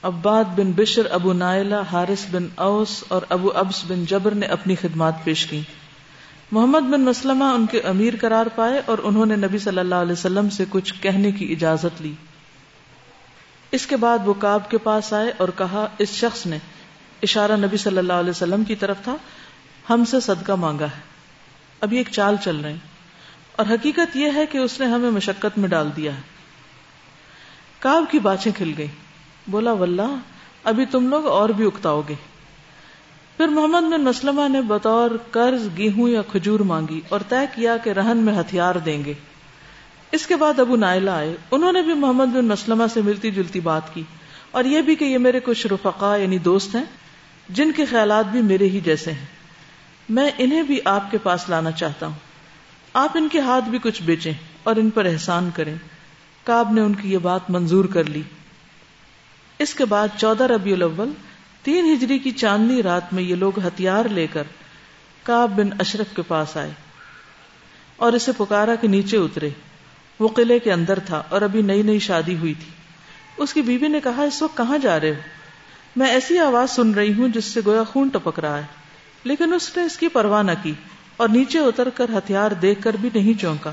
[0.03, 4.75] عباد بن بشر، ابو نائلہ، حارث بن اوس اور ابو ابس بن جبر نے اپنی
[4.75, 5.61] خدمات پیش کی
[6.51, 10.11] محمد بن مسلمہ ان کے امیر قرار پائے اور انہوں نے نبی صلی اللہ علیہ
[10.11, 12.13] وسلم سے کچھ کہنے کی اجازت لی۔
[13.71, 16.57] اس کے بعد وہ کاب کے پاس آئے اور کہا، اس شخص نے
[17.23, 19.15] اشارہ نبی صلی اللہ علیہ وسلم کی طرف تھا،
[19.89, 21.01] ہم سے صدقہ مانگا ہے۔
[21.81, 22.79] اب یہ ایک چال چل رہے ہیں
[23.55, 26.21] اور حقیقت یہ ہے کہ اس نے ہمیں مشقت میں ڈال دیا ہے۔
[27.79, 28.87] کاب کی باچیں کھل گئی
[29.47, 30.15] بولا، واللہ،
[30.63, 32.13] ابھی تم لوگ اور بھی اکتاؤ گے۔
[33.37, 37.89] پھر محمد بن مسلمہ نے بطور قرض، گیہوں یا کھجور مانگی اور طے کیا کہ
[37.89, 39.13] رہن میں ہتھیار دیں گے۔
[40.11, 43.59] اس کے بعد ابو نائلہ آئے۔ انہوں نے بھی محمد بن مسلمہ سے ملتی جلتی
[43.59, 44.03] بات کی۔
[44.51, 46.83] اور یہ بھی کہ یہ میرے کچھ رفقا یعنی دوست ہیں،
[47.49, 49.25] جن کے خیالات بھی میرے ہی جیسے ہیں۔
[50.09, 52.13] میں انہیں بھی آپ کے پاس لانا چاہتا ہوں۔
[52.93, 55.75] آپ ان کے ہاتھ بھی کچھ بیچیں اور ان پر احسان کریں۔
[56.43, 58.21] کاب نے ان کی یہ بات منظور کر لی۔
[59.59, 61.11] اس کے بعد چودہ ربیع الاول،
[61.63, 64.43] تین ہجری کی چاندنی رات میں یہ لوگ ہتھیار لے کر
[65.23, 66.71] کاب بن اشرف کے پاس آئے
[67.95, 69.49] اور اسے پکارا کے نیچے اترے۔
[70.19, 72.69] وہ قلعے کے اندر تھا اور ابھی نئی نئی شادی ہوئی تھی۔
[73.37, 75.19] اس کی بیوی نے کہا، اس وقت کہاں جا رہے ہو؟
[75.95, 78.63] میں ایسی آواز سن رہی ہوں جس سے گویا خون ٹپک رہا ہے۔
[79.23, 80.73] لیکن اس نے اس کی پرواہ نہ کی
[81.17, 83.71] اور نیچے اتر کر ہتھیار دیکھ کر بھی نہیں چونکا۔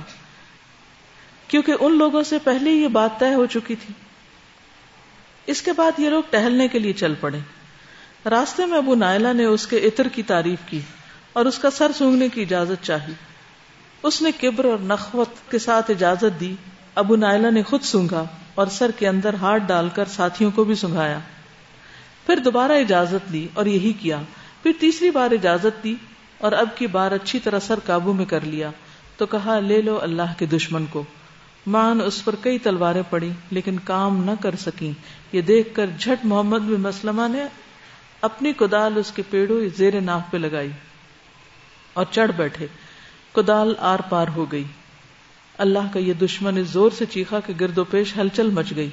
[1.48, 3.94] کیونکہ ان لوگوں سے پہلے یہ بات طے ہو چکی تھی۔
[5.46, 7.38] اس کے بعد یہ لوگ ٹہلنے کے لیے چل پڑے۔
[8.28, 10.80] راستے میں ابو نائلہ نے اس کے عطر کی تعریف کی
[11.32, 13.12] اور اس کا سر سونگنے کی اجازت چاہی۔
[14.02, 16.54] اس نے کبر اور نخوت کے ساتھ اجازت دی۔
[16.94, 18.24] ابو نائلہ نے خود سونگا
[18.54, 21.18] اور سر کے اندر ہاتھ ڈال کر ساتھیوں کو بھی سنگایا
[22.26, 24.22] پھر دوبارہ اجازت لی اور یہی کیا۔
[24.62, 25.94] پھر تیسری بار اجازت دی
[26.38, 28.70] اور اب کی بار اچھی طرح سر قابو میں کر لیا۔
[29.16, 31.04] تو کہا، لے لو اللہ کے دشمن کو۔
[31.66, 34.92] مان اس پر کئی تلواریں پڑی، لیکن کام نہ کر سکی
[35.32, 37.44] یہ دیکھ کر جھٹ محمد بن مسلمہ نے
[38.20, 40.70] اپنی کدال اس کے پیڑوں زیر ناف پہ لگائی
[41.92, 42.66] اور چڑھ بیٹھے۔
[43.32, 44.64] کدال آر پار ہو گئی۔
[45.58, 48.90] اللہ کا یہ دشمن اس زور سے چیخا کہ گرد و پیش ہلچل مچ گئی۔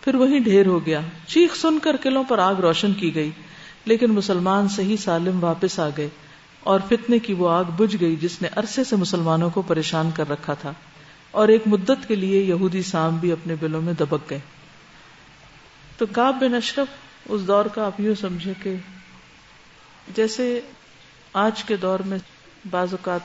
[0.00, 3.30] پھر وہی ڈھیر ہو گیا۔ چیخ سن کر قلعوں پر آگ روشن کی گئی،
[3.84, 6.08] لیکن مسلمان صحیح سالم واپس آ گئے
[6.60, 10.30] اور فتنے کی وہ آگ بجھ گئی جس نے عرصے سے مسلمانوں کو پریشان کر
[10.30, 10.72] رکھا تھا۔
[11.36, 14.38] اور ایک مدت کے لیے یہودی سام بھی اپنے بلوں میں دبک گئے۔
[15.98, 16.86] تو کاب بن اشرف
[17.28, 18.74] اس دور کا آپ یوں سمجھے کہ
[20.14, 20.60] جیسے
[21.32, 22.18] آج کے دور میں
[22.70, 23.20] بعض اوقات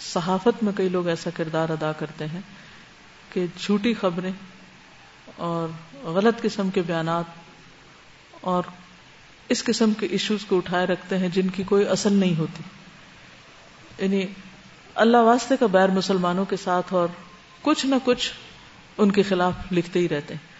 [0.00, 2.40] صحافت میں کئی لوگ ایسا کردار ادا کرتے ہیں
[3.32, 4.32] کہ جھوٹی خبریں
[5.36, 5.68] اور
[6.04, 7.24] غلط قسم کے بیانات
[8.40, 8.62] اور
[9.48, 12.62] اس قسم کے ایشوز کو اٹھائے رکھتے ہیں جن کی کوئی اصل نہیں ہوتی۔
[13.98, 14.26] یعنی
[14.94, 17.08] اللہ واسطے کا بیر مسلمانوں کے ساتھ اور
[17.62, 18.32] کچھ نہ کچھ
[18.98, 20.52] ان کے خلاف لکھتے ہی رہتے ہیں۔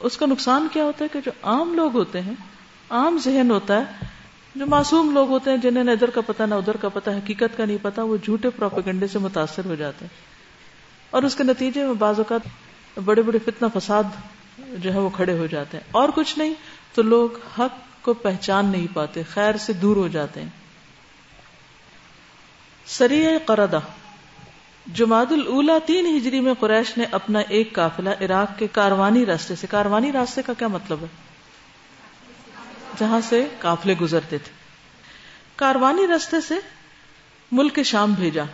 [0.00, 2.34] اس کا نقصان کیا ہوتا ہے کہ جو عام لوگ ہوتے ہیں،
[2.90, 3.84] عام ذہن ہوتا ہے،
[4.54, 7.56] جو معصوم لوگ ہوتے ہیں جنہیں نہ ادھر کا پتا نہ ادھر کا پتا حقیقت
[7.56, 10.20] کا نہیں پتا وہ جھوٹے پروپیگنڈے سے متاثر ہو جاتے ہیں۔
[11.10, 12.40] اور اس کے نتیجے میں بعض اوقات
[13.04, 14.04] بڑے بڑے فتنہ فساد
[14.78, 16.54] جو ہے وہ کھڑے ہو جاتے ہیں۔ اور کچھ نہیں،
[16.94, 20.48] تو لوگ حق کو پہچان نہیں پاتے، خیر سے دور ہو جاتے ہیں۔
[22.98, 23.80] سریع قردہ۔
[24.94, 29.66] جماعت الاولا تین ہجری میں قریش نے اپنا ایک قافلہ عراق کے کاروانی راستے سے
[29.70, 31.06] کاروانی راستے کا کیا مطلب ہے؟
[32.98, 34.52] جہاں سے قافلے گزرتے تھے۔
[35.56, 36.54] کاروانی راستے سے
[37.52, 38.44] ملک شام بھیجا۔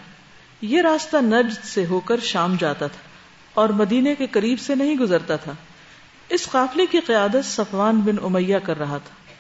[0.63, 3.09] یہ راستہ نجد سے ہو کر شام جاتا تھا
[3.55, 5.53] اور مدینے کے قریب سے نہیں گزرتا تھا۔
[6.29, 9.33] اس قافلے کی قیادت صفوان بن امیہ کر رہا تھا۔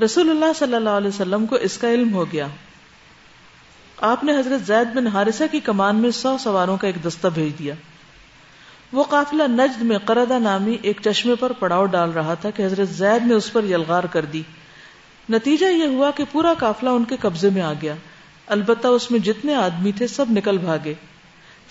[0.00, 2.46] رسول اللہ صلی اللہ علیہ وسلم کو اس کا علم ہو گیا۔
[4.00, 7.58] آپ نے حضرت زید بن حارثہ کی کمان میں سو سواروں کا ایک دستہ بھیج
[7.58, 7.74] دیا۔
[8.92, 12.88] وہ قافلہ نجد میں قردہ نامی ایک چشمے پر پڑاؤ ڈال رہا تھا کہ حضرت
[12.88, 14.42] زید نے اس پر یلغار کر دی۔
[15.30, 17.94] نتیجہ یہ ہوا کہ پورا قافلہ ان کے قبضے میں آ گیا۔
[18.46, 20.94] البتہ اس میں جتنے آدمی تھے سب نکل بھاگے۔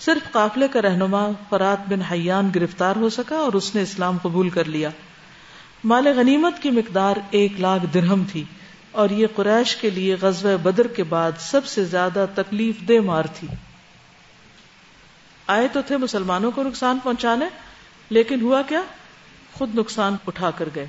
[0.00, 4.50] صرف قافلے کا رہنما فرات بن حیان گرفتار ہو سکا اور اس نے اسلام قبول
[4.50, 4.88] کر لیا۔
[5.84, 8.44] مال غنیمت کی مقدار ایک لاکھ درہم تھی۔
[8.96, 13.24] اور یہ قریش کے لیے غزوہ بدر کے بعد سب سے زیادہ تکلیف دہ مار
[13.34, 13.48] تھی۔
[15.46, 17.44] آئے تو تھے مسلمانوں کو نقصان پہنچانے،
[18.10, 18.82] لیکن ہوا کیا؟
[19.52, 20.86] خود نقصان اٹھا کر گئے۔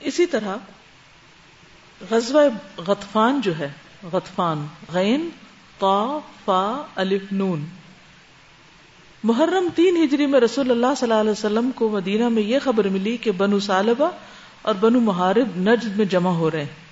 [0.00, 0.56] اسی طرح
[2.10, 2.42] غزوہ
[2.80, 3.72] غطفان جو ہے،
[4.12, 5.28] غطفان، غین
[5.78, 7.64] قا فا، الف، نون۔
[9.24, 12.88] محرم تین ہجری میں رسول اللہ صلی اللہ علیہ وسلم کو مدینہ میں یہ خبر
[12.88, 14.10] ملی کہ بنو سالبہ
[14.62, 16.90] اور بنو محارب نجد میں جمع ہو رہے ہیں۔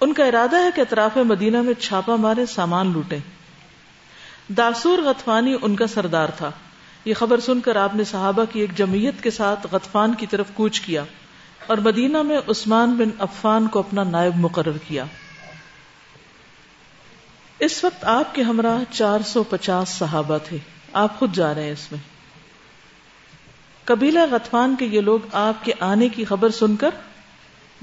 [0.00, 3.18] ان کا ارادہ ہے کہ اطراف مدینہ میں چھاپا مارے، سامان لوٹے۔
[4.48, 6.50] داسور غطفانی ان کا سردار تھا۔
[7.04, 10.46] یہ خبر سن کر آپ نے صحابہ کی ایک جمعیت کے ساتھ غطفان کی طرف
[10.54, 11.04] کوچ کیا
[11.66, 15.04] اور مدینہ میں عثمان بن عفان کو اپنا نائب مقرر کیا۔
[17.58, 20.56] اس وقت آپ کے ہمراہ چار سو پچاس صحابہ تھے۔
[20.92, 22.15] آپ خود جا رہے ہیں اس میں۔
[23.86, 26.90] قبیلہ غطفان کے یہ لوگ آپ کے آنے کی خبر سن کر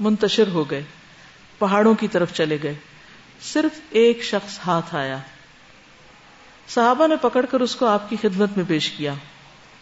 [0.00, 0.82] منتشر ہو گئے،
[1.58, 2.74] پہاڑوں کی طرف چلے گئے۔
[3.42, 5.18] صرف ایک شخص ہاتھ آیا۔
[6.68, 9.14] صحابہ نے پکڑ کر اس کو آپ کی خدمت میں پیش کیا۔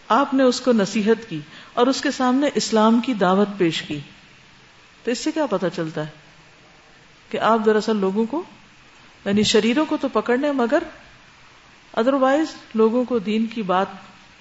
[0.08, 1.40] آپ نے اس کو نصیحت کی
[1.72, 3.98] اور اس کے سامنے اسلام کی دعوت پیش کی۔
[5.04, 6.10] تو اس سے کیا پتا چلتا ہے
[7.30, 8.42] کہ آپ دراصل لوگوں کو
[9.24, 10.82] یعنی شریروں کو تو پکڑنے، مگر
[11.92, 13.86] ادروائز لوگوں کو دین کی بات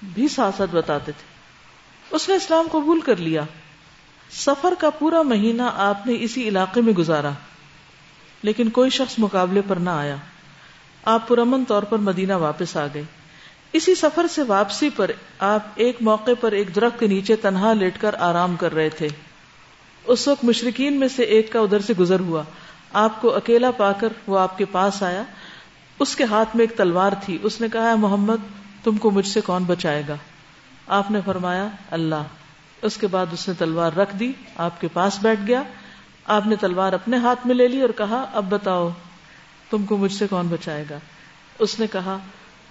[0.02, 1.31] بھی ساتھ ساتھ بتاتے تھے۔
[2.12, 3.42] اس نے اسلام قبول کر لیا۔
[4.30, 7.30] سفر کا پورا مہینہ آپ نے اسی علاقے میں گزارا۔
[8.42, 10.16] لیکن کوئی شخص مقابلے پر نہ آیا۔
[11.04, 13.02] آپ پرامن طور پر مدینہ واپس آ گئے۔
[13.72, 18.00] اسی سفر سے واپسی پر آپ ایک موقع پر ایک درخت کے نیچے تنہا لیٹ
[18.00, 19.08] کر آرام کر رہے تھے۔
[20.04, 22.42] اس وقت مشرقین میں سے ایک کا ادھر سے گزر ہوا۔
[22.92, 25.22] آپ کو اکیلا پا کر وہ آپ کے پاس آیا۔
[25.98, 28.36] اس کے ہاتھ میں ایک تلوار تھی۔ اس نے کہا محمد،
[28.84, 30.14] تم کو مجھ سے کون بچائے گا؟
[30.86, 32.22] آپ نے فرمایا، اللہ۔
[32.82, 35.62] اس کے بعد اس نے تلوار رکھ دی، آپ کے پاس بیٹھ گیا۔
[36.26, 38.88] آپ نے تلوار اپنے ہاتھ میں لے لی اور کہا، اب بتاؤ،
[39.70, 40.98] تم کو مجھ سے کون بچائے گا؟
[41.58, 42.18] اس نے کہا،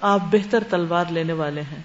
[0.01, 1.81] آپ بہتر تلوار لینے والے ہیں۔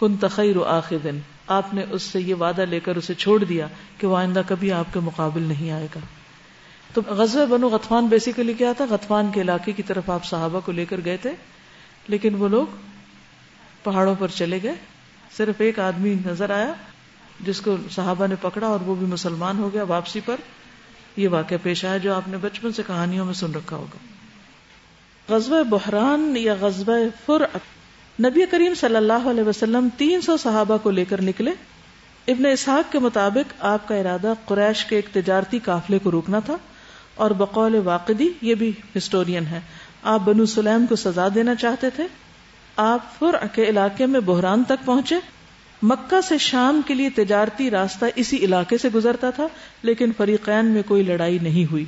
[0.00, 3.66] کن تخیر آخر دن آپ نے اس سے یہ وعدہ لے کر اسے چھوڑ دیا
[3.98, 6.00] کہ وہ آئندہ کبھی آپ کے مقابل نہیں آئے گا۔
[6.94, 10.72] تو غزب بنو غطفان بیسیکلی کیا تھا؟ غطفان کے علاقے کی طرف آپ صحابہ کو
[10.72, 11.32] لے کر گئے تھے،
[12.08, 12.66] لیکن وہ لوگ
[13.82, 14.74] پہاڑوں پر چلے گئے۔
[15.36, 16.72] صرف ایک آدمی نظر آیا
[17.40, 20.36] جس کو صحابہ نے پکڑا اور وہ بھی مسلمان ہو گیا واپسی پر۔
[21.16, 23.98] یہ واقعہ پیش آیا جو آپ نے بچپن سے کہانیوں میں سن رکھا ہوگا۔
[25.34, 26.92] غزب بحران یا غزب
[27.26, 27.42] فر
[28.20, 31.52] نبی کریم صلی اللہ علیہ وسلم تین سو صحابہ کو لے کر نکلے۔
[32.28, 36.56] ابن اسحاق کے مطابق آپ کا ارادہ قریش کے ایک تجارتی قافلے کو روکنا تھا
[37.14, 39.60] اور بقول واقدی یہ بھی ہسٹورین ہے۔
[40.02, 42.04] آپ بنو سلیم کو سزا دینا چاہتے تھے۔
[42.76, 45.14] آپ فر کے علاقے میں بحران تک پہنچے۔
[45.82, 49.46] مکہ سے شام کے لیے تجارتی راستہ اسی علاقے سے گزرتا تھا،
[49.82, 51.84] لیکن فریقین میں کوئی لڑائی نہیں ہوئی۔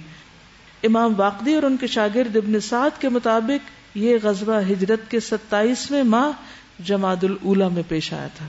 [0.82, 6.02] امام واقدی اور ان کے شاگرد ابن سعد کے مطابق یہ غزوہ ہجرت کے ستائیسویں
[6.02, 6.30] ماہ
[6.82, 8.46] جماعت الاولا میں پیش آیا تھا۔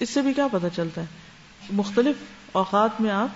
[0.00, 1.06] اس سے بھی کیا پتا چلتا ہے؟
[1.72, 2.16] مختلف
[2.52, 3.28] اوقات میں آپ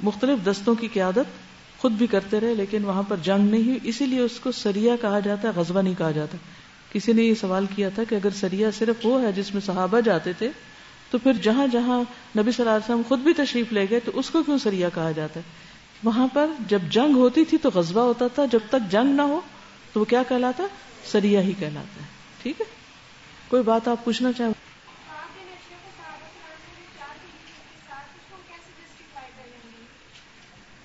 [0.00, 1.44] مختلف دستوں کی قیادت
[1.78, 4.96] خود بھی کرتے رہے، لیکن وہاں پر جنگ نہیں ہوئی، اسی لیے اس کو سریا
[5.00, 6.36] کہا جاتا ہے، غزوہ نہیں کہا جاتا۔
[6.94, 10.00] کسی نے یہ سوال کیا تھا کہ اگر سریا صرف وہ ہے جس میں صحابہ
[10.00, 10.48] جاتے تھے،
[11.10, 12.02] تو پھر جہاں جہاں
[12.38, 14.88] نبی صلی اللہ علیہ وسلم خود بھی تشریف لے گئے، تو اس کو کیوں سریا
[14.88, 15.44] کہا جاتا ہے؟
[16.04, 19.40] وہاں پر جب جنگ ہوتی تھی تو غزبہ ہوتا تھا، جب تک جنگ نہ ہو
[19.92, 20.62] تو وہ کیا کہلاتا؟
[21.04, 22.06] سریا ہی کہلاتا ہے۔
[22.42, 22.66] ٹھیک ہے؟
[23.48, 24.52] کوئی بات آپ پوچھنا چاہیں؟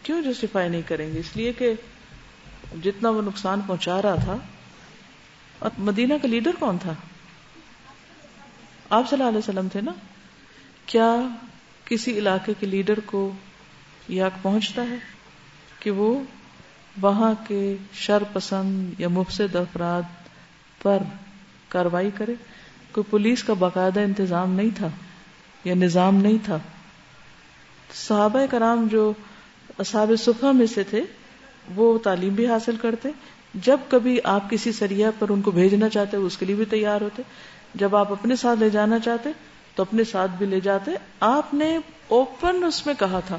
[0.03, 1.73] کیوں جسٹیفائی نہیں کریں گے؟ اس لیے کہ
[2.83, 4.37] جتنا وہ نقصان پہنچا رہا تھا
[5.59, 6.93] اور مدینہ کا لیڈر کون تھا؟
[8.89, 9.91] آپ صلی اللہ علیہ وسلم تھے نا؟
[10.85, 11.15] کیا
[11.85, 13.31] کسی علاقے کے لیڈر کو
[14.07, 14.95] یہ پہنچتا ہے
[15.79, 16.23] کہ وہ
[17.01, 20.01] وہاں کے شر پسند یا مفسد افراد
[20.81, 20.97] پر
[21.67, 22.33] کاروائی کرے؟
[22.91, 24.87] کوئی پولیس کا باقاعدہ انتظام نہیں تھا
[25.63, 26.57] یا نظام نہیں تھا؟
[27.93, 29.13] صحابہ کرام جو
[29.79, 31.01] اصحاب صفحہ میں سے تھے،
[31.75, 33.09] وہ تعلیم بھی حاصل کرتے
[33.53, 37.01] جب کبھی آپ کسی سریا پر ان کو بھیجنا چاہتے اس کے لیے بھی تیار
[37.01, 37.23] ہوتے۔
[37.75, 39.29] جب آپ اپنے ساتھ لے جانا چاہتے،
[39.75, 43.37] تو اپنے ساتھ بھی لے جاتے۔ آپ نے اوپن اس میں کہا تھا۔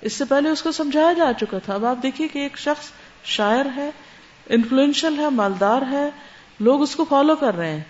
[0.00, 2.86] اس سے پہلے اس کو سمجھایا جا چکا تھا۔ اب آپ دیکھیے کہ ایک شخص
[3.24, 3.90] شاعر ہے
[4.48, 6.10] انفلوئنشل ہے، مالدار ہے۔
[6.60, 7.84] لوگ اس کو فالو کر رہے ہیں۔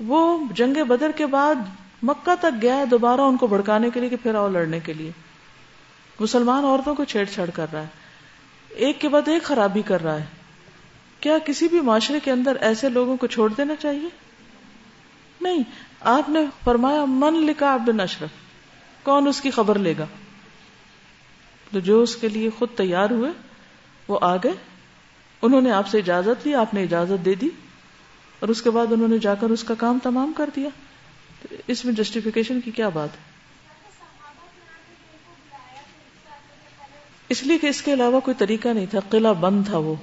[0.00, 1.54] وہ جنگ بدر کے بعد
[2.02, 4.92] مکہ تک گیا ہے دوبارہ ان کو بھڑکانے کے لیے کہ پھر آؤ لڑنے کے
[4.92, 5.10] لیے۔
[6.20, 7.86] مسلمان عورتوں کو چھیڑ چھاڑ کر رہا ہے۔
[8.68, 10.35] ایک کے بعد ایک خرابی کر رہا ہے۔
[11.20, 14.08] کیا کسی بھی معاشرے کے اندر ایسے لوگوں کو چھوڑ دینا چاہیے؟
[15.40, 15.62] نہیں.
[16.00, 18.30] آپ نے فرمایا، من لکھا بن اشرف.
[19.02, 20.06] کون اس کی خبر لے گا؟
[21.72, 23.30] تو جو اس کے لیے خود تیار ہوئے،
[24.08, 24.52] وہ آ گئے.
[25.42, 27.48] انہوں نے آپ سے اجازت لی، آپ نے اجازت دے دی،
[28.40, 30.68] اور اس کے بعد انہوں نے جا کر اس کا کام تمام کر دیا.
[31.66, 33.34] اس میں جسٹیفیکیشن کی کیا بات ہے؟
[37.28, 39.94] اس لیے کہ اس کے علاوہ کوئی طریقہ نہیں تھا، قلعہ بند تھا وہ.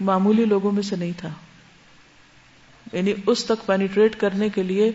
[0.00, 1.30] معمولی لوگوں میں سے نہیں تھا۔
[2.92, 4.92] یعنی اس تک پینیٹریٹ کرنے کے لیے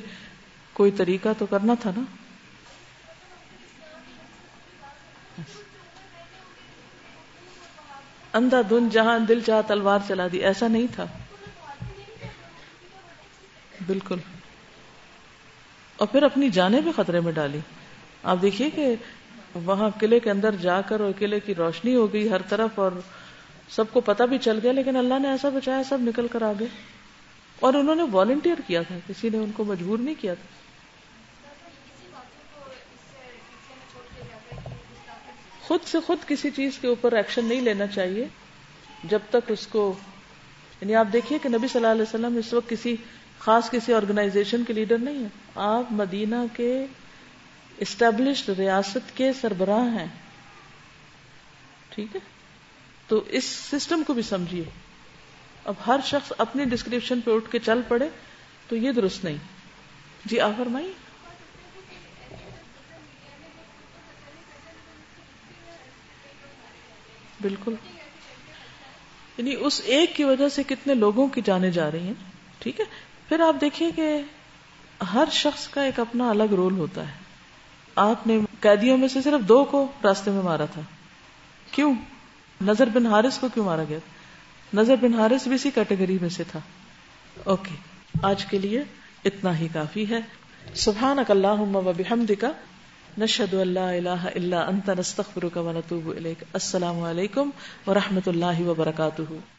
[0.74, 2.02] کوئی طریقہ تو کرنا تھا نا۔
[8.34, 11.06] اندھا دھن جہاں دل چاہ تلوار چلا دی، ایسا نہیں تھا۔
[13.88, 14.20] بالکل۔
[15.98, 17.60] اور پھر اپنی جانے بھی خطرے میں ڈالی۔
[18.24, 18.96] آپ دیکھیے کہ
[19.56, 22.92] وہاں قلعے کے اندر جا کر اور قلعے کی روشنی ہو گئی ہر طرف اور
[23.70, 26.66] سب کو پتا بھی چل گیا لیکن اللہ نے ایسا بچایا سب نکل کر آگے
[27.60, 30.48] اور انہوں نے والنٹیئر کیا تھا، کسی نے ان کو مجبور نہیں کیا تھا۔
[35.62, 38.28] خود سے خود کسی چیز کے اوپر ایکشن نہیں لینا چاہیے۔
[39.04, 39.94] جب تک اس کو
[40.82, 42.96] یعنی آپ دیکھیے کہ نبی صلی اللہ علیہ وسلم اس وقت کسی
[43.40, 46.86] خاص کسی آرگنائزیشن کے لیڈر نہیں ہے آپ مدینہ کے
[47.78, 50.08] اسٹیبلشڈ ریاست کے سربراہ ہیں۔
[51.90, 52.39] ٹھیک ہے؟
[53.10, 54.64] تو اس سسٹم کو بھی سمجھیے۔
[55.66, 58.10] اب ہر شخص اپنی ڈسکرپشن پہ اٹھ کے چل پڑے
[58.68, 59.38] تو یہ درست نہیں۔
[60.26, 60.94] جی آپ فرمائیے
[67.42, 67.76] بالکل۔
[69.38, 72.14] یعنی اس ایک کی وجہ سے کتنے لوگوں کی جانے جا رہی ہیں،
[72.60, 72.86] ٹھیک ہے؟
[73.30, 74.22] پھر آپ دیکھیے کہ
[75.14, 77.14] ہر شخص کا ایک اپنا الگ رول ہوتا ہے۔
[77.96, 80.82] آپ نے قیدیوں میں سے صرف دو کو راستے میں مارا تھا۔
[81.72, 81.94] کیوں؟
[82.62, 84.00] نظر بن حارث کو کیوں مارا گیا
[84.74, 86.60] نظر بن حارث بھی اسی کیٹیگری میں سے تھا۔
[87.44, 87.76] اوکے،
[88.24, 88.84] آج کے لیے
[89.26, 90.20] اتنا ہی کافی ہے۔
[90.76, 91.64] سبحان اللہ
[92.40, 92.52] کا
[93.18, 97.50] نشد اللہ اللہ اللہ انت، نستغفرک و نتوب الیک۔ السلام علیکم
[97.88, 99.59] و رحمۃ اللہ وبرکاتہ۔